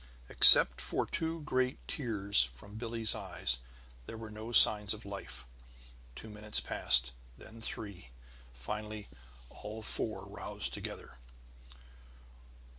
Except 0.29 0.81
for 0.81 1.05
two 1.05 1.43
great 1.43 1.77
tears 1.87 2.45
from 2.55 2.73
Billie's 2.79 3.13
eyes, 3.13 3.59
there 4.07 4.17
were 4.17 4.31
no 4.31 4.51
signs 4.51 4.95
of 4.95 5.05
life. 5.05 5.45
Two 6.15 6.27
minutes 6.27 6.59
passed, 6.59 7.11
then 7.37 7.61
three. 7.61 8.09
Finally 8.51 9.09
all 9.51 9.83
four 9.83 10.25
roused 10.25 10.73
together. 10.73 11.19